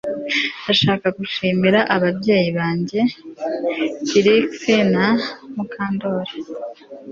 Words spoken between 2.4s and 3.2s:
banjye